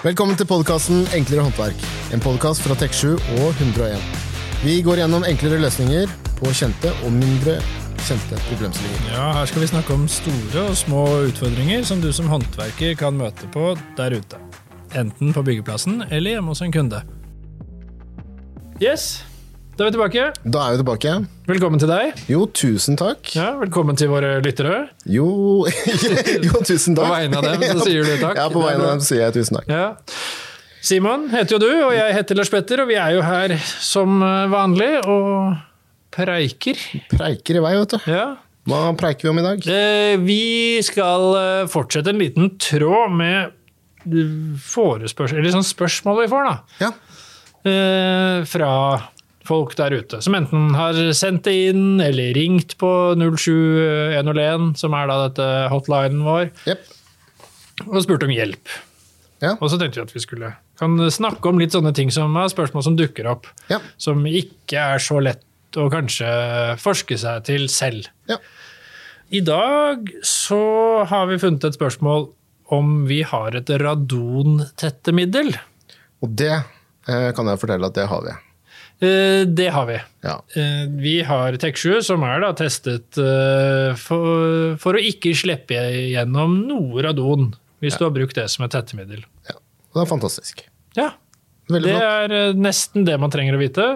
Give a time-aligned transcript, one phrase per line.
[0.00, 1.82] Velkommen til podkasten Enklere håndverk.
[2.16, 4.00] En podkast fra Tek7 og 101.
[4.62, 7.58] Vi går gjennom enklere løsninger på kjente og mindre
[8.06, 9.10] kjente problemstillinger.
[9.12, 13.20] Ja, Her skal vi snakke om store og små utfordringer som du som håndverker kan
[13.20, 14.40] møte på der ute.
[14.96, 17.02] Enten på byggeplassen eller hjemme hos en kunde.
[18.80, 19.20] Yes,
[19.80, 20.24] da er vi tilbake.
[20.44, 21.12] Da er vi tilbake.
[21.48, 22.18] Velkommen til deg.
[22.28, 23.30] Jo, tusen takk.
[23.32, 24.82] Ja, Velkommen til våre lyttere.
[25.08, 25.64] Jo,
[26.46, 27.06] jo tusen takk.
[27.08, 28.36] På vegne av dem så sier du takk.
[28.36, 29.70] Ja, på vegne av dem sier jeg tusen takk.
[29.72, 29.86] Ja.
[30.84, 34.18] Simon heter jo du, og jeg heter Lars Petter, og vi er jo her som
[34.52, 35.54] vanlig og
[36.12, 36.80] preiker.
[37.14, 38.10] Preiker i vei, vet du.
[38.12, 38.26] Ja.
[38.68, 39.64] Hva preiker vi om i dag?
[39.64, 40.42] Eh, Vi
[40.84, 43.48] skal eh, fortsette en liten tråd med
[44.12, 46.84] eh, forespørsel, eller sånn spørsmål vi får, da.
[46.84, 46.92] Ja.
[47.64, 48.70] eh, fra
[49.50, 55.10] folk der ute, som enten har sendt det inn eller ringt på 07101, som er
[55.10, 56.86] da dette hotlinen vår, yep.
[57.88, 58.78] og spurt om hjelp.
[59.40, 59.54] Ja.
[59.58, 62.48] Og så tenkte vi at vi skulle kan snakke om litt sånne ting som er
[62.52, 63.80] spørsmål som dukker opp, Ja.
[64.00, 65.44] som ikke er så lett
[65.76, 66.28] å kanskje
[66.80, 68.08] forske seg til selv.
[68.28, 68.40] ja.
[69.30, 72.32] I dag så har vi funnet et spørsmål
[72.74, 75.52] om vi har et radontettemiddel.
[76.18, 78.34] Og det eh, kan jeg fortelle at det har vi.
[79.00, 79.98] Eh, Det har vi.
[80.26, 80.34] Ja.
[80.56, 85.78] Eh, Vi har Tek7, som er da testet eh, for, for å ikke slippe
[86.12, 89.24] gjennom noe radon, hvis du har brukt det som et tettemiddel.
[89.48, 89.56] ja.
[89.90, 90.60] Det er fantastisk.
[90.94, 91.08] Ja,
[91.70, 92.34] Veldig det flott.
[92.36, 93.86] er nesten det man trenger å vite.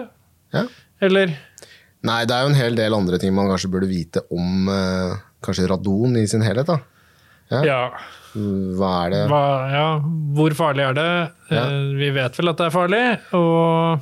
[0.51, 0.65] Ja.
[0.99, 1.31] Eller
[2.05, 4.67] Nei, det er jo en hel del andre ting man kanskje burde vite om
[5.45, 6.67] kanskje radon i sin helhet.
[6.67, 6.75] da.
[7.53, 7.61] Ja.
[7.63, 7.79] ja,
[8.35, 9.21] Hva er det?
[9.31, 9.85] hva, ja
[10.35, 11.07] hvor farlig er det?
[11.55, 11.63] Ja.
[12.01, 13.01] Vi vet vel at det er farlig,
[13.37, 14.01] og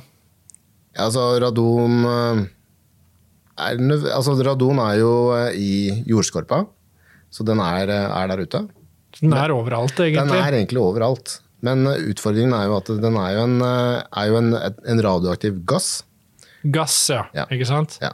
[0.96, 2.42] altså, radon eh,
[3.54, 3.82] er,
[4.14, 5.72] altså, Radon er jo eh, i
[6.10, 6.64] jordskorpa,
[7.34, 8.64] så den er, eh, er der ute.
[9.20, 10.26] den er overalt, egentlig?
[10.30, 11.40] Den er egentlig overalt.
[11.64, 16.02] Men utfordringen er jo at den er jo en, er jo en, en radioaktiv gass.
[16.64, 17.22] Gass, ja.
[17.32, 17.46] Ja.
[17.48, 17.96] Ikke sant?
[18.04, 18.10] Ja.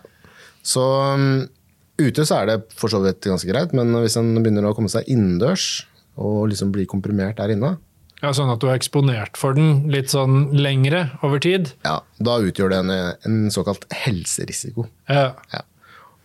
[0.62, 0.84] Så
[1.16, 1.48] um,
[1.98, 4.92] ute så er det for så vidt ganske greit, men hvis den begynner å komme
[4.92, 5.82] seg innendørs
[6.20, 7.74] og liksom bli komprimert der inne,
[8.20, 11.72] Ja, sånn at du er eksponert for den litt sånn lengre over tid.
[11.86, 12.94] ja, da utgjør det en,
[13.24, 14.84] en såkalt helserisiko.
[15.08, 15.30] Ja.
[15.54, 15.62] Ja.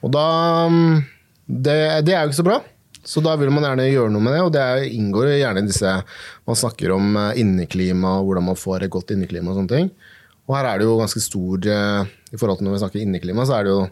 [0.03, 0.25] Og da
[0.67, 1.05] um,
[1.47, 2.59] det, det er jo ikke så bra.
[3.05, 5.91] Så da vil man gjerne gjøre noe med det, og det inngår gjerne i disse
[6.49, 9.91] Man snakker om eh, inneklima, og hvordan man får et godt inneklima og sånne ting.
[10.49, 13.45] Og her er det jo ganske stor eh, I forhold til når vi snakker inneklima,
[13.45, 13.83] så er det jo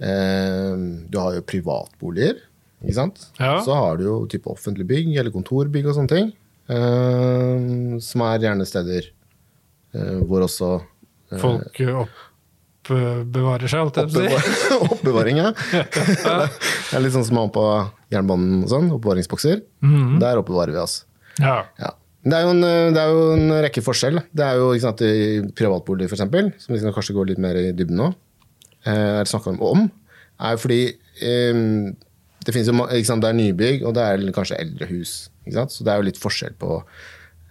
[0.00, 2.40] eh, Du har jo privatboliger,
[2.80, 3.26] ikke sant?
[3.36, 3.58] Ja.
[3.64, 6.32] Så har du jo type offentlig bygg eller kontorbygg og sånne ting.
[6.70, 9.10] Eh, som er gjerne steder
[9.96, 10.76] eh, hvor også
[11.40, 11.78] Folk
[12.90, 14.56] oppbevarer seg, alt jeg på å si.
[14.96, 15.52] Oppbevaring, ja.
[15.54, 17.62] det er litt sånn som man på
[18.10, 19.62] jernbanen og sånn, oppbevaringsbokser.
[19.86, 20.16] Mhm.
[20.22, 20.96] Der oppbevarer vi oss.
[21.38, 21.60] Ja.
[21.78, 21.92] Ja.
[22.20, 22.60] Det er, en,
[22.92, 24.18] det er jo en rekke forskjell.
[24.36, 27.56] Det er jo ikke sant, i privatbolig, eksempel, som vi skal kanskje gå litt mer
[27.56, 28.10] i dybden nå,
[28.82, 29.86] eh, er det snakket om,
[30.40, 30.82] er jo fordi
[31.24, 31.62] eh,
[32.46, 35.14] det jo, sant, det er nybygg, og det er kanskje eldre hus.
[35.50, 36.76] Så det er jo litt forskjell på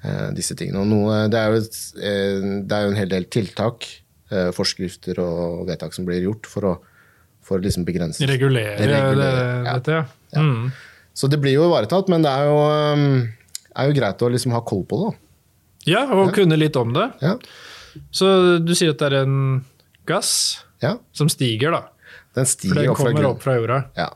[0.03, 0.85] eh, disse tingene.
[0.89, 3.85] Noe, det, er et- eh, det er jo en hel del tiltak,
[4.31, 6.75] eh, forskrifter og vedtak som blir gjort for å,
[7.45, 9.73] for å liksom begrense Regulere, Regulere, det, ja.
[9.77, 9.99] dette,
[10.33, 10.41] ja.
[10.41, 10.71] Mm.
[11.19, 12.59] Så det blir jo ivaretatt, men det er jo,
[12.95, 13.27] um,
[13.75, 15.11] er jo greit å liksom ha koll på det.
[15.89, 17.09] Ja, og kunne litt om det.
[17.23, 17.33] Ja.
[18.13, 19.65] Så du sier at det er en
[20.07, 20.31] gass
[20.83, 20.95] ja.
[21.11, 21.81] som stiger, da.
[22.37, 23.35] Den For stiger den opp fra kommer grunnen.
[23.35, 23.79] opp fra jorda.
[23.97, 24.09] Ja.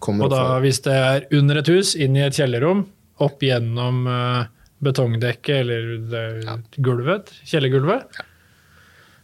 [0.00, 2.84] Kommer Og da, fra, hvis det er under et hus, inn i et kjellerrom,
[3.24, 4.46] opp gjennom eh,
[4.84, 6.24] betongdekket eller det,
[6.78, 8.26] gulvet, kjellergulvet, Ja.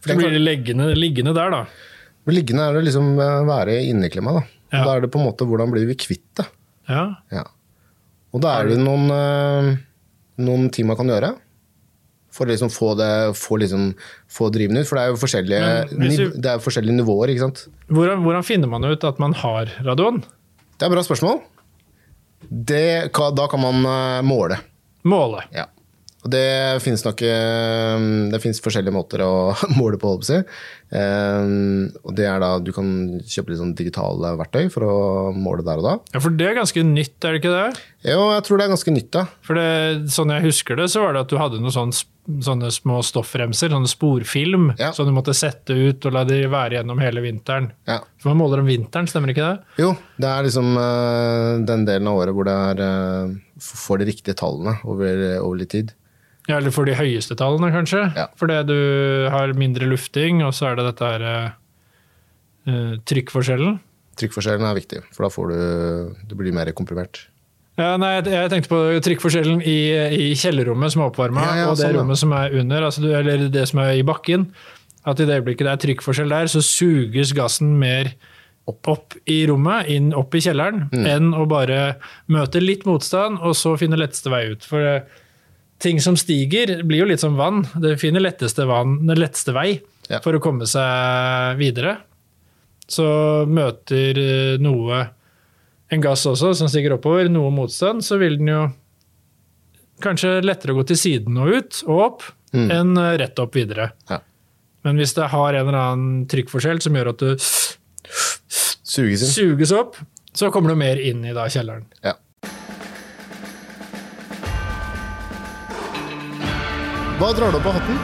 [0.05, 1.63] så blir det liggende, liggende der, da.
[2.27, 4.33] Liggende er det liksom uh, være i inneklima.
[4.35, 4.43] Da.
[4.73, 4.83] Ja.
[4.83, 6.45] da er det på en måte hvordan blir vi kvitt det.
[6.89, 7.05] Ja.
[7.31, 7.43] Ja.
[8.35, 9.07] Og da er det noen,
[10.43, 11.31] noen ting man kan gjøre
[12.35, 13.09] for å liksom få det
[13.39, 13.93] få, liksom,
[14.27, 14.87] få driven ut.
[14.89, 15.69] For det er jo forskjellige,
[16.17, 17.31] du- det er forskjellige nivåer.
[17.31, 17.61] ikke sant?
[17.87, 20.23] Hvordan, hvordan finner man ut at man har radon?
[20.75, 21.39] Det er et bra spørsmål.
[22.45, 22.83] Det,
[23.15, 24.59] da kan man uh, måle.
[25.07, 25.45] Måle.
[25.55, 25.69] Ja.
[26.25, 29.33] Og det finnes nok eh, Det finnes forskjellige måter å
[29.77, 30.55] måle på, holdt jeg på å.
[30.97, 31.51] Eh,
[32.01, 32.87] og det er da du kan
[33.21, 34.95] kjøpe litt sånn digitale verktøy for å
[35.37, 35.93] måle der og da.
[36.15, 37.83] Ja, For det er ganske nytt, er det ikke det?
[38.09, 39.27] Jo, jeg tror det er ganske nytt, da.
[39.45, 39.69] For det,
[40.17, 43.01] sånn jeg husker det, så var det at du hadde noen sånne, sp- sånne små
[43.05, 44.91] stoffremser, sånne sporfilm, Ja.
[44.91, 47.71] som du måtte sette ut og la de være gjennom hele vinteren.
[47.85, 47.99] Ja.
[48.21, 49.83] For man måler om vinteren, stemmer ikke det?
[49.83, 54.09] Jo, det er liksom uh, den delen av året hvor det er uh, får de
[54.09, 55.93] riktige tallene over, over litt tid.
[56.47, 58.03] Ja, eller for de høyeste tallene, kanskje.
[58.15, 58.27] Ja.
[58.37, 58.75] Fordi du
[59.33, 63.79] har mindre lufting, og så er det dette her eh, trykkforskjellen.
[64.21, 67.23] Trykkforskjellen er viktig, for da får du du blir mer komprimert.
[67.77, 69.77] Ja, nei, jeg- tenkte på trykkforskjellen i,
[70.31, 73.03] i kjellerrommet som er oppvarma, Ja, ja, og det sånn, rommet som er under, altså,
[73.19, 74.47] eller det som er i bakken.
[75.05, 78.13] At i det øyeblikket det er trykkforskjell der, så suges gassen mer
[78.67, 81.05] opp, i rommet, inn opp i kjelleren, Mm.
[81.05, 81.97] enn å bare
[82.29, 84.63] møte litt motstand, og så finne letteste vei ut.
[84.63, 85.01] For eh,
[85.79, 87.67] ting som stiger, blir jo litt som vann.
[87.77, 89.81] Det finner letteste, vann, den letteste vei
[90.23, 91.97] for å komme seg videre.
[92.87, 95.09] Så møter eh, noe
[95.91, 98.61] en gass også, som stiger oppover, noe motstand, så vil den jo
[100.03, 102.23] kanskje lettere gå til siden og ut og opp,
[102.55, 102.69] Mm.
[102.71, 103.89] enn eh, rett opp videre.
[104.07, 104.21] Ja.
[104.85, 107.33] Men hvis det har en eller annen trykkforskjell som gjør at du
[108.85, 109.33] Suges inn.
[109.57, 109.97] suges opp,
[110.31, 111.83] så kommer du mer inn i da kjelleren.
[112.05, 112.13] Ja.
[117.19, 117.99] Hva drar du opp av hatten?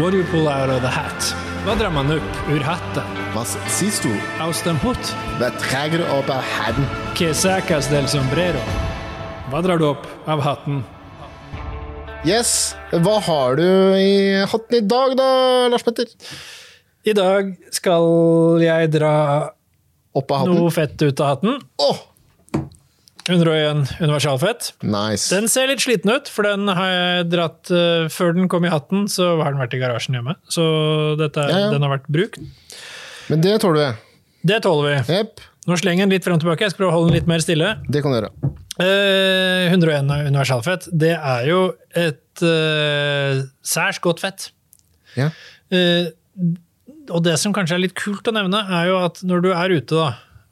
[0.00, 1.32] What do you pull out of the hat?
[1.64, 3.19] Hva drar man opp ur hatten?
[3.40, 4.10] Hva siehst du?
[4.44, 5.00] Aus dem hut?
[5.40, 6.84] Hva drar du hatten?
[7.16, 8.60] Que sacas del sombrero?
[9.48, 10.82] Hva drar du opp av hatten?
[12.28, 13.64] Yes, hva har du
[13.96, 15.28] i hatten i dag da,
[15.72, 16.12] Lars Petter?
[17.08, 19.14] I dag skal jeg dra
[20.12, 20.60] Opp av hatten?
[20.60, 21.56] noe fett ut av hatten.
[21.80, 22.04] Åh,
[23.24, 24.74] 101 universalfett.
[24.84, 25.32] nice.
[25.32, 28.76] Den ser litt sliten ut, for den har jeg dratt eh, Før den kom i
[28.76, 30.36] hatten, så har den vært i garasjen hjemme.
[30.44, 31.70] Så dette, er- Ja, ja.
[31.72, 32.36] den har vært brukt.
[33.30, 33.90] Men det tåler vi.
[34.50, 35.14] Det tåler vi.
[35.14, 35.42] Yep.
[35.68, 36.64] Nå slenger den litt frem og tilbake.
[36.64, 37.74] Jeg skal prøve å holde den litt mer stille.
[37.92, 38.32] det kan du gjøre.
[38.80, 41.60] Eh, 101 universalfett, det er jo
[42.00, 44.48] et eh, særs godt fett.
[45.18, 45.28] Ja.
[45.70, 46.08] Eh,
[47.10, 49.74] og det som kanskje er litt kult å nevne, er jo at når du er
[49.76, 50.08] ute da,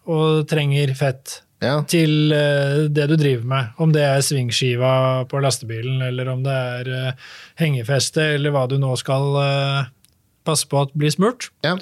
[0.08, 1.80] og trenger fett Ja.
[1.90, 6.52] til eh, det du driver med, om det er svingskiva på lastebilen, eller om det
[6.54, 7.26] er eh,
[7.62, 9.88] hengefeste, eller hva du nå skal eh,
[10.46, 11.78] passe på at blir smurt, Ja.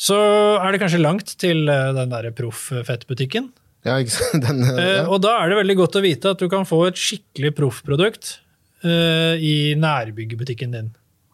[0.00, 0.18] Så
[0.60, 3.50] er det kanskje langt til eh, den der proff-fettbutikken.
[3.84, 3.98] ja?
[4.44, 5.04] Den, Eh, ja.
[5.08, 8.38] Og da er det veldig godt å vite at du kan få et skikkelig proffprodukt
[8.84, 10.90] uh, i nærbyggebutikken din.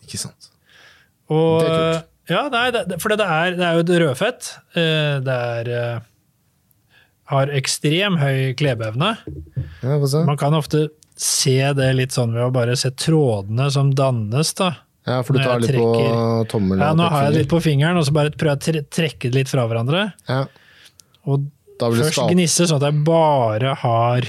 [0.06, 0.50] Ikke sant.
[1.30, 2.12] Og, Det er kult.
[2.26, 4.52] Ja, nei, det, for det er, det er jo et rødfett.
[4.74, 6.04] Uh, Det er uh,
[7.30, 9.16] har ekstrem høy klebeevne.
[9.82, 9.98] Ja.
[10.26, 14.52] Man kan ofte se det litt sånn ved å bare se trådene som dannes.
[14.58, 14.72] da.
[15.06, 16.46] Ja, for du tar litt litt på tommelen.
[16.50, 18.88] tommel Ja, nå har jeg det litt på fingeren, og så bare prøver jeg å
[18.98, 20.08] trekke det litt fra hverandre.
[20.26, 20.40] Ja,
[21.26, 21.46] Og
[21.78, 24.26] først gnisse sånn at jeg bare har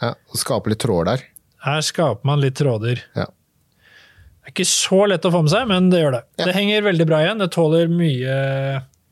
[0.00, 1.26] ja, skape litt tråder der.
[1.66, 3.02] Her skaper man litt tråder.
[3.18, 3.26] Ja.
[3.28, 6.22] Det er ikke så lett å få med seg, men det gjør det.
[6.38, 6.46] Ja.
[6.48, 7.42] Det henger veldig bra igjen.
[7.42, 8.38] Det tåler mye,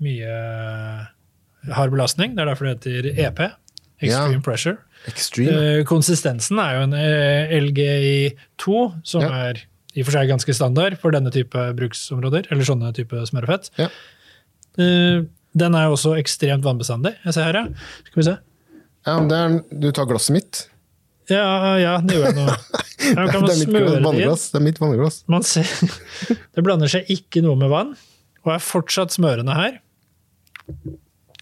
[0.01, 0.37] mye
[1.77, 2.37] hard belastning.
[2.37, 3.43] Det er derfor det heter EP.
[4.01, 4.45] Extreme Ja.
[4.45, 4.79] Pressure.
[5.11, 5.53] Extreme.
[5.53, 9.61] Eh, konsistensen er jo en eh, LGI2, som er
[9.97, 13.71] i og for seg ganske standard for denne type bruksområder, eller sånne type smørefett.
[13.81, 13.89] Ja.
[14.77, 15.25] Eh,
[15.57, 17.15] den er jo også ekstremt vannbestandig.
[17.25, 17.93] Jeg ser her, ja.
[18.11, 18.35] Skal vi se.
[19.07, 19.55] Ja, men det er,
[19.87, 20.67] du tar glasset mitt.
[21.31, 22.51] Ja, ja, det gjør jeg nå.
[23.07, 24.45] Ja, kan man det er mitt vannglass.
[24.51, 25.21] Det er mitt vannglass.
[25.31, 25.69] Man ser,
[26.57, 27.93] det blander seg ikke noe med vann,
[28.43, 29.77] og er fortsatt smørende her.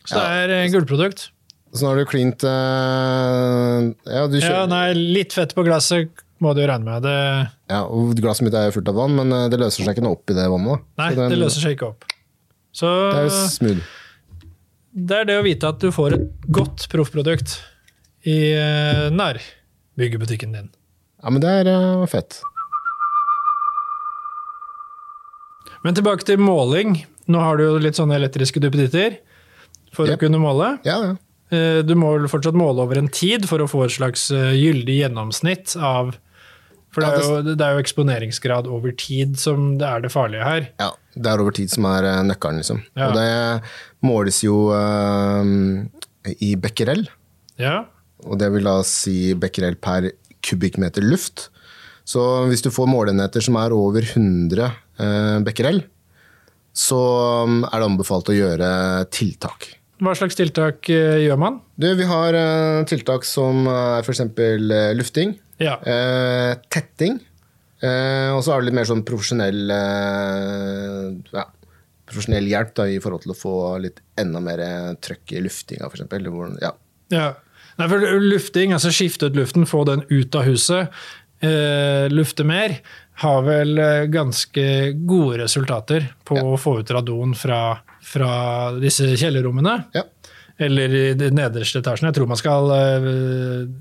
[0.04, 1.30] Så det er eh, gullprodukt.
[1.72, 6.52] Så nå har du klint uh, Ja, du Ja, nei, litt fett på glasset må
[6.56, 7.02] du regne med.
[7.06, 7.16] Det,
[7.72, 10.18] ja, og glasset mitt er fullt av vann, men eh, det løser seg ikke noe
[10.18, 10.84] opp i det vannet.
[11.00, 12.04] nei, den- det løser seg ikke opp.
[12.74, 13.82] Så Det er jo smooth.
[15.10, 17.58] det er det å vite at du får et godt proffprodukt
[18.26, 20.70] i eh, nærbyggebutikken din.
[21.22, 22.40] Ja, men det er eh, fett.
[25.84, 27.02] Men tilbake til måling.
[27.28, 29.18] Nå har du jo litt sånne elektriske duppeditter
[29.94, 30.16] for Yep.
[30.16, 30.78] å kunne måle.
[30.84, 31.14] Ja, ja.
[31.84, 36.16] Du må fortsatt måle over en tid for å få et slags gyldig gjennomsnitt av
[36.94, 40.46] For det er, jo, det er jo eksponeringsgrad over tid som det er det farlige
[40.46, 40.70] her.
[40.82, 40.92] ja.
[41.14, 42.80] Det er over tid som er eh, nøkkelen, liksom.
[42.98, 43.06] Ja.
[43.06, 45.52] Og det måles jo eh,
[46.42, 47.04] i becquerel.
[47.60, 47.84] Ja,
[48.24, 50.08] Og det vil da si becquerel per
[50.42, 51.48] kubikkmeter luft.
[52.04, 52.20] Så
[52.50, 54.64] hvis du får målenheter som er over 100
[55.00, 55.84] uh, becquerel,
[56.74, 56.98] så
[57.46, 58.68] um, er det anbefalt å gjøre
[59.14, 59.70] tiltak.
[60.02, 61.60] Hva slags tiltak eh, gjør man?
[61.78, 64.24] Du, vi har eh, tiltak som er f.eks.
[64.34, 67.20] Uh, lufting, Ja, eh, tetting,
[67.78, 71.46] eh, og så har du litt mer sånn profesjonell eh, ja,
[72.10, 74.64] profesjonell hjelp da, i forhold til å få litt enda mer
[75.04, 76.58] trøkk i luftinga, f.eks.
[76.64, 76.74] Ja.
[77.14, 77.28] ja.
[77.78, 80.90] Nei, for lufting, altså skifte ut luften, få den ut av huset,
[81.44, 82.78] eh, lufte mer,
[83.22, 84.66] har vel eh, ganske
[85.06, 88.32] gode resultater på å få ut radon fra, fra
[88.80, 89.78] disse kjellerrommene.
[89.96, 90.08] ja.
[90.56, 92.12] Eller i de nederste etasjene.
[92.12, 93.06] Jeg tror man skal eh,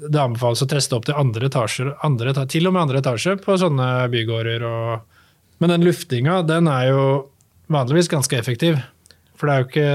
[0.10, 3.58] Det anbefales å teste opp til andre etasjer, andre, til og med andre etasje på
[3.62, 4.66] sånne bygårder.
[4.66, 5.28] Og,
[5.62, 7.04] men den luftinga, den er jo
[7.74, 8.82] vanligvis ganske effektiv.
[9.44, 9.88] For det er ikke,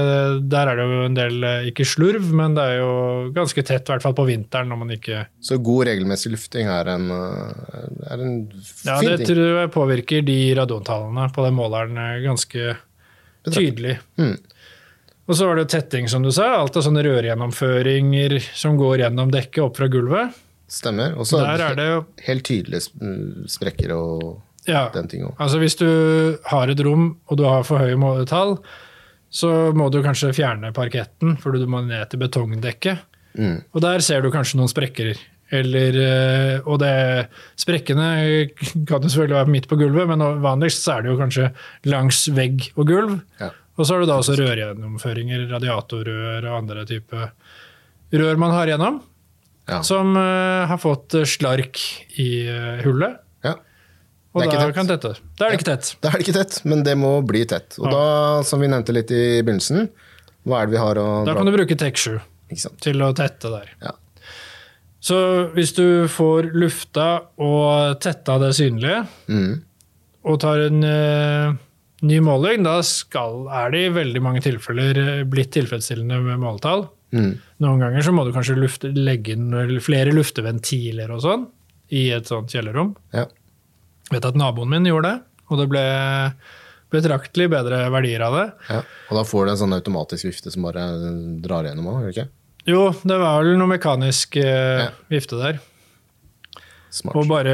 [0.53, 2.89] der er det jo en del, eh, ikke slurv, men det er jo
[3.33, 6.91] ganske tett, i hvert fall på vinteren når man ikke Så god regelmessig lufting er
[6.93, 9.31] en, eh, er en fin Ja, det ting.
[9.31, 12.75] tror jeg påvirker de radontallene på den måleren eh, ganske
[13.49, 13.95] tydelig.
[14.21, 14.35] Mm.
[15.29, 16.51] Og så var det jo tetting, som du sa.
[16.59, 20.37] Alt av sånne rørgjennomføringer som går gjennom dekket opp fra gulvet.
[20.69, 21.15] Stemmer.
[21.17, 22.85] Og så er det jo helt tydelige
[23.49, 24.89] sprekker og Ja.
[24.93, 25.33] den ting òg.
[25.39, 28.59] Altså Hvis du har et rom og du har for høye måletall,
[29.29, 33.03] så må du kanskje fjerne parketten, for du må ned til betongdekket.
[33.37, 33.59] Mm.
[33.73, 35.13] Og der ser du kanskje noen sprekker.
[35.53, 38.07] Eller, eh, og det, sprekkene
[38.85, 41.47] kan jo selvfølgelig være midt på gulvet, men vanligst så er det jo kanskje
[41.89, 43.15] langs vegg og gulv.
[43.41, 43.49] Ja.
[43.79, 47.29] Og så har du da også rørgjennomføringer, radiatorrør og andre type
[48.13, 49.01] rør man har gjennom,
[49.69, 49.81] Ja.
[49.85, 51.77] som eh, har fått slark
[52.17, 53.19] i eh, hullet.
[53.45, 53.55] ja.
[54.33, 55.15] Og Det er da kan dette.
[55.39, 55.87] Da er det ikke tett.
[56.03, 57.79] Da er det ikke tett, men det må bli tett.
[57.79, 57.91] Og Ja.
[57.95, 59.89] da, som vi nevnte litt i begynnelsen,
[60.45, 62.21] hva er det vi har å Da kan du bruke TEK7
[62.81, 63.69] til å tette der.
[63.81, 63.91] Ja.
[65.01, 67.07] Så hvis du får lufta
[67.39, 69.61] og tetta det synlige, Mm.
[70.25, 71.53] og tar en uh,
[72.03, 76.87] ny måling, da skal, er det i veldig mange tilfeller eh, blitt tilfredsstillende med måletall.
[77.11, 77.39] Mm.
[77.63, 79.49] Noen ganger så må du kanskje lufte, legge inn
[79.81, 81.47] flere lufteventiler og sånn
[81.91, 82.93] i et sånt kjellerrom.
[83.15, 83.25] Ja.
[84.09, 85.83] Vet at naboen min gjorde det, og det ble
[86.89, 88.45] betraktelig bedre verdier av det.
[88.71, 88.79] ja.
[89.11, 90.87] Og da får du en sånn automatisk vifte som bare
[91.43, 92.29] drar gjennom òg, gjør det ikke?
[92.69, 94.89] Jo, det var vel noe mekanisk eh, Ja.
[95.09, 95.59] vifte der.
[96.89, 97.15] Smart.
[97.15, 97.53] Og bare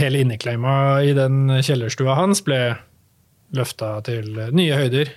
[0.00, 2.58] hele innekleima i den kjellerstua hans ble
[3.54, 5.10] løfta til nye høyder.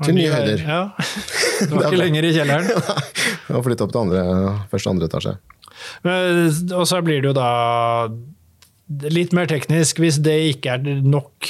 [0.00, 0.64] Og Til nye- høyder.
[0.64, 0.80] Ja.
[1.60, 2.70] Det var ikke lenger i kjelleren.
[3.54, 4.22] Og flytta opp til andre,
[4.72, 5.34] første andre etasje.
[6.02, 7.50] Men, og så blir det jo da
[8.88, 11.48] litt mer teknisk hvis det ikke er nok,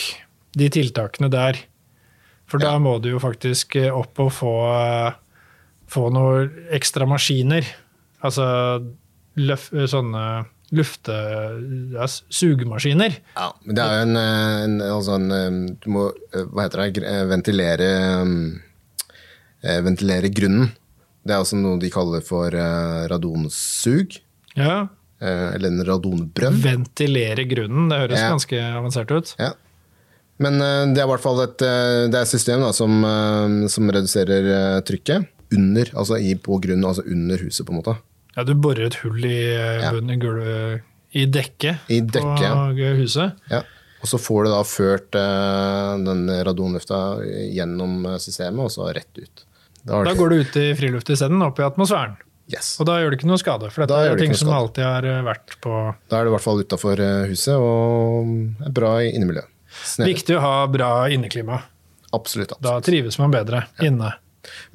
[0.54, 1.58] de tiltakene der.
[2.46, 4.54] For da må du jo faktisk opp og få,
[5.90, 7.66] få noen ekstra maskiner.
[8.24, 8.44] Altså
[9.40, 10.24] løf, sånne
[10.74, 11.16] lufte...
[11.94, 13.18] Ja, sugemaskiner.
[13.36, 16.66] Ja, men det er jo en, eh, en, altså en eh, Du må, eh, hva
[16.66, 17.90] heter det, eh, ventilere
[19.62, 20.72] eh, Ventilere grunnen.
[21.24, 24.18] Det er også noe de kaller for eh, radonsug.
[24.58, 24.92] Ja, eh,
[25.54, 26.58] Eller en radonbrønn.
[26.64, 28.30] Ventilere grunnen, det høres Ja.
[28.34, 29.34] ganske avansert ut.
[29.40, 29.52] Ja.
[30.42, 33.68] Men eh, det er i hvert fall et, eh, det et system da, som, eh,
[33.70, 37.94] som reduserer eh, trykket under, altså i, på grunnen, altså under huset, på en måte.
[38.36, 39.36] Ja, du borer et hull i
[39.92, 40.78] bunnen Ja.
[41.14, 42.54] i dekket I dekket, ja.
[42.74, 43.36] på huset.
[43.50, 43.62] Ja.
[44.02, 46.98] Og så får du da ført eh, den radonlufta
[47.54, 49.44] gjennom eh, systemet, og så rett ut.
[49.84, 52.16] Da, Da går du ut i friluft isteden, opp i atmosfæren.
[52.52, 52.74] Yes.
[52.80, 54.84] Og da gjør det ikke noe skade, for dette da er det ting som alltid
[54.84, 55.74] har eh, vært på
[56.10, 59.44] Da er det i hvert fall utafor huset, og er bra i innemiljø.
[59.84, 60.16] Snedig.
[60.18, 61.62] Viktig å ha bra inneklima.
[62.14, 62.54] Absolutt.
[62.62, 64.12] Da trives man bedre inne.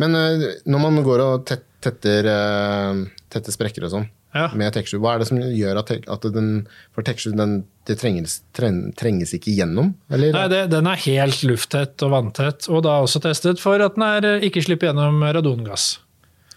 [0.01, 4.49] Men eh, når man går og tet, tetter, eh, tetter sprekker og sånn Ja.
[4.53, 8.41] med tekstur, hva er det som gjør at, at den For tekstur den, det trenges,
[8.53, 9.95] trenges ikke gjennom?
[10.11, 10.33] Eller?
[10.35, 14.05] Nei, det, den er helt lufttett og vanntett, og da også testet for at den
[14.05, 15.99] er, eh, ikke slipper gjennom radongass.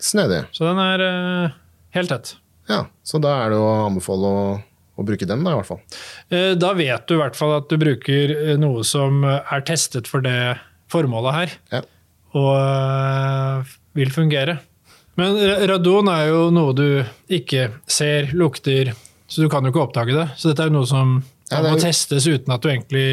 [0.02, 0.42] Snedig.
[0.54, 1.54] Så den er uh,
[1.96, 2.34] helt tett.
[2.70, 4.42] Ja, så da er det å anbefale å,
[4.98, 5.80] å bruke den, da, i hvert fall.
[6.32, 10.10] Uh, Da vet du i hvert fall at du bruker eh, noe som er testet
[10.10, 10.56] for det
[10.92, 11.82] formålet her, Ja.
[12.34, 14.58] og uh, vil fungere.
[15.20, 15.36] Men
[15.68, 16.86] radon er jo noe du
[17.32, 18.94] ikke ser, lukter,
[19.28, 20.26] så du kan jo ikke oppdage det.
[20.40, 21.18] Så dette er jo noe som
[21.50, 23.06] Ja, det er må testes uten at du egentlig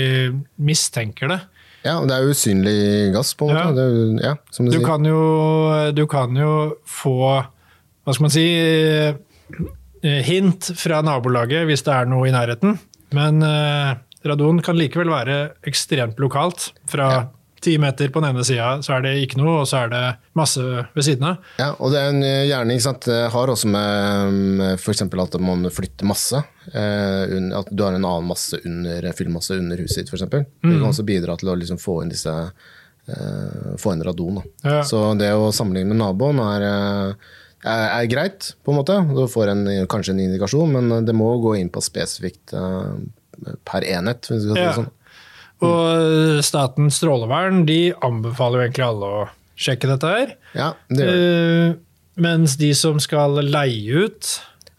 [0.63, 1.41] mistenker det.
[1.85, 3.63] Ja, det er usynlig gass, på en Ja.
[3.69, 3.85] måte.
[3.85, 4.85] Er, jo- ja, som du, Du sier.
[4.85, 6.53] kan jo, du kan jo
[6.85, 7.15] få,
[8.05, 8.45] hva skal man si,
[10.03, 12.77] eh, hint fra nabolaget hvis det er noe i nærheten.
[13.15, 13.95] Men eh,
[14.25, 16.71] radon kan likevel være ekstremt lokalt.
[16.87, 17.25] Fra Ja.
[17.61, 20.03] Ti meter på den ene sida så er det ikke noe, og så er det
[20.39, 21.37] masse ved siden av.
[21.59, 25.01] Ja, og det er en gjerning som sant, det har også med f.eks.
[25.01, 26.41] at man flytter masse.
[26.73, 30.25] Eh, at du har en annen masse under, fyllmasse under huset ditt, f.eks.
[30.29, 30.79] Det Mm.
[30.81, 32.31] kan også bidra til å liksom få inn disse
[33.09, 34.41] eh, få inn radon.
[34.63, 34.81] Ja.
[34.87, 37.13] Så det å sammenligne med naboen er, eh,
[37.65, 38.97] er, er greit, på en måte.
[39.15, 43.85] Du får en, kanskje en indikasjon, men det må gå inn på spesifikt eh, per
[43.87, 44.27] enhet.
[44.29, 44.69] Hvis vi skal si Ja.
[44.73, 44.91] det sånn.
[45.65, 49.23] Og Statens strålevern de anbefaler jo egentlig alle å
[49.59, 50.35] sjekke dette her.
[50.55, 51.29] Ja, det gjør det.
[51.69, 51.73] Eh,
[52.23, 54.29] mens de som skal leie ut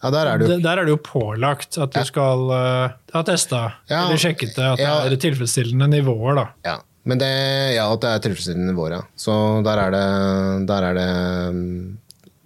[0.01, 3.21] Ja, der er det jo Der er det jo pålagt at du skal uh, ha
[3.25, 4.07] testa Ja.
[4.07, 4.95] eller sjekket det, at Ja.
[5.09, 6.35] det er tilfredsstillende nivåer.
[6.35, 6.45] da.
[6.65, 7.31] Ja, men det,
[7.75, 9.01] ja, at det er tilfredsstillende nivåer, ja.
[9.17, 9.33] Så
[9.65, 11.09] der er det, der er det
[11.55, 11.97] mm,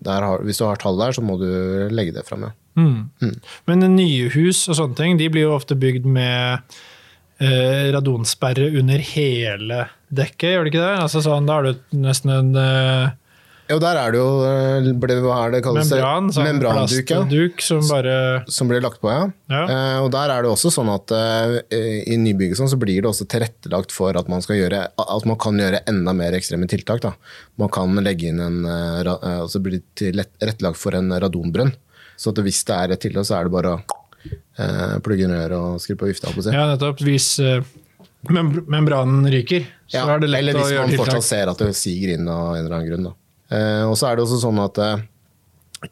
[0.05, 1.47] der har, Hvis du har tall der, så må du
[1.91, 2.51] legge det fram, ja.
[2.75, 3.39] Mm.
[3.67, 6.59] Men nye hus og sånne ting de blir jo ofte bygd med
[7.39, 9.83] radonsperre under hele
[10.15, 10.95] dekket, gjør det ikke det?
[11.03, 13.13] Altså sånn, Da er du nesten en eh,
[13.71, 15.89] Jo, der er det jo eh, ble, Hva er det kalles?
[15.89, 17.65] membran, sånn Membranduk, ja.
[17.65, 18.15] som bare
[18.51, 19.25] Som blir lagt på, ja.
[19.51, 19.63] Ja.
[19.65, 21.57] Eh, og der er det også sånn at eh,
[22.13, 25.39] i nybygget sånn, så blir det også tilrettelagt for at man, skal gjøre, at man
[25.41, 27.03] kan gjøre enda mer ekstreme tiltak.
[27.03, 27.15] Da.
[27.61, 31.73] Man kan legge inn en eh, eh, altså blir det tilrettelagt for en radonbrønn.
[32.15, 33.94] Så hvis det er et tiltak, så er det bare å
[34.59, 36.31] eh, plugge inn røret og skru på vifta.
[36.33, 36.43] På.
[36.51, 37.01] Ja, nettopp.
[37.05, 37.61] Hvis eh,
[38.29, 40.71] membranen ryker, så Ja, er det lett å gjøre tiltak.
[40.71, 43.11] eller hvis man fortsatt ser at det siger inn av en eller annen grunn.
[43.53, 45.03] Eh, og så er det også sånn at eh,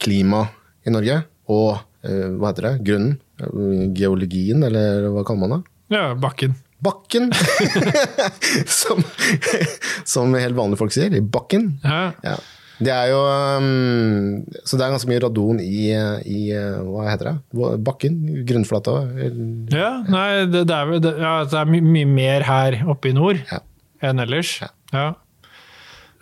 [0.02, 0.48] klima
[0.86, 1.20] i Norge
[1.54, 5.62] og eh, hva heter det, grunnen, eh, geologien, eller hva kaller man det?
[5.94, 6.56] Ja, bakken.
[6.84, 7.30] Bakken!
[8.80, 9.04] som,
[10.10, 11.14] som helt vanlige folk sier.
[11.14, 11.76] I bakken.
[11.84, 12.12] Ja.
[12.26, 12.38] Ja.
[12.82, 15.92] Det er jo um, Så det er ganske mye radon i,
[16.26, 17.66] i uh, Hva heter det?
[17.86, 18.16] Bakken?
[18.50, 18.96] Grunnflata?
[19.70, 23.18] ja, nei, det, det er, det, ja, det er my mye mer her oppe i
[23.18, 23.60] nord Ja.
[24.04, 24.56] enn ellers.
[24.64, 24.72] Ja.
[24.94, 25.06] Ja.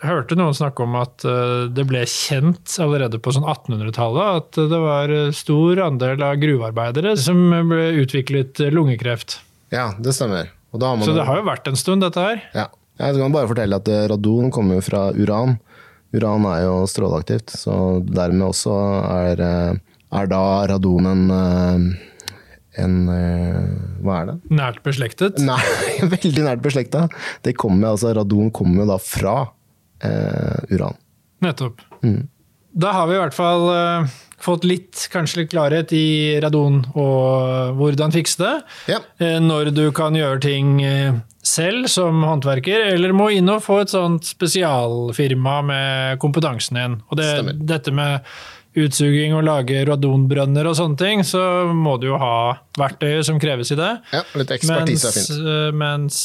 [0.02, 4.58] Jeg hørte noen snakke om at eh, det ble kjent allerede på sånn 1800-tallet at
[4.72, 7.38] det var eh, stor andel av gruvearbeidere som
[7.70, 9.36] ble utviklet lungekreft.
[9.70, 10.50] Ja, det stemmer.
[10.74, 12.42] Så det har jo vært en stund, dette her.
[12.56, 12.66] Ja.
[12.98, 15.56] Jeg kan bare fortelle at radon kommer fra uran.
[16.12, 18.74] Uran er jo stråleaktivt, så dermed også
[19.08, 19.76] er, eh,
[20.12, 23.70] er da radon en, eh, en eh,
[24.02, 24.36] Hva er det?
[24.50, 25.40] Nært beslektet.
[25.40, 25.62] Nei,
[26.16, 27.06] veldig nært beslekta.
[27.46, 29.36] Det kommer, altså, radon kommer jo da fra
[30.04, 30.98] eh, uran.
[31.42, 31.80] Nettopp.
[32.72, 33.66] Da har vi i hvert fall
[34.42, 38.54] fått litt, kanskje litt klarhet i radon og hvordan fikse det.
[38.90, 38.98] Ja.
[39.22, 43.80] Eh, Når du kan gjøre ting eh, selv som håndverker, eller må inn og få
[43.84, 46.98] et sånt spesialfirma med kompetansen din.
[47.10, 47.28] Og det,
[47.70, 48.26] dette med
[48.78, 51.42] utsuging og lage radonbrønner og sånne ting, så
[51.76, 52.34] må du jo ha
[52.80, 53.90] verktøyet som kreves i det.
[54.14, 55.32] ja, litt ekspertise er fint.
[55.44, 56.22] eh, mens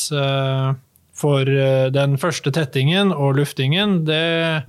[1.18, 1.50] for
[1.90, 4.64] den første tettingen og luftingen, det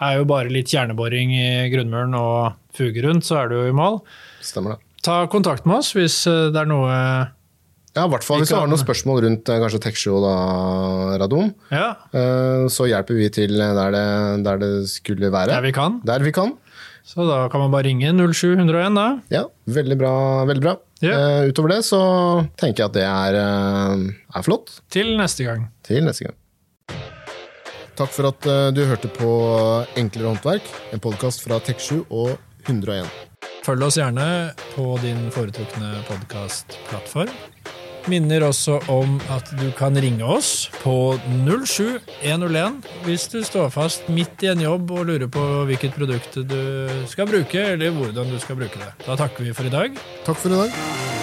[0.00, 3.76] er jo bare litt kjerneboring i grunnmuren og fuge rundt, så er du jo i
[3.76, 4.00] mål.
[4.44, 4.80] Stemmer det.
[5.04, 6.90] Ta kontakt med oss hvis eh, det er noe
[7.96, 11.54] Ja, i hvert fall hvis du har noen spørsmål rundt eh, kanskje Texio og radon,
[11.72, 14.04] Ja, eh, så hjelper vi til der det,
[14.44, 15.54] der det skulle være.
[15.56, 16.00] der vi kan.
[16.04, 16.52] Der vi kan.
[17.10, 19.06] Så da kan man bare ringe 07101, da.
[19.32, 20.12] Ja, veldig bra.
[20.46, 20.76] Veldig bra.
[21.02, 21.16] Ja.
[21.48, 22.00] Utover det så
[22.60, 23.38] tenker jeg at det er,
[24.36, 24.76] er flott.
[24.92, 25.64] Til neste gang.
[25.88, 26.36] Til neste gang.
[27.98, 29.30] Takk for at eh, du hørte på
[29.98, 32.36] Enklere håndverk, en podkast fra Tek7 og
[32.68, 33.08] 101.
[33.64, 34.26] Følg oss gjerne
[34.74, 37.32] på din foretrukne podkastplattform.
[38.08, 44.40] Minner også om at du kan ringe oss på 07101 hvis du står fast midt
[44.46, 46.62] i en jobb og lurer på hvilket produkt du
[47.12, 48.94] skal bruke, eller hvordan du skal bruke det.
[49.04, 50.00] Da takker vi for i dag.
[50.24, 51.19] Takk for i dag.